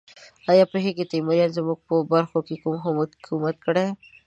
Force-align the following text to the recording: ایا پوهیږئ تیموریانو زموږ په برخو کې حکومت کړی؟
ایا 0.51 0.65
پوهیږئ 0.71 1.05
تیموریانو 1.13 1.55
زموږ 1.57 1.79
په 1.87 1.95
برخو 2.11 2.39
کې 2.47 2.55
حکومت 2.63 3.57
کړی؟ 3.65 3.85